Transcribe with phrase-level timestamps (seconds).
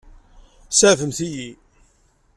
[0.69, 1.49] Saɛfemt-iyi.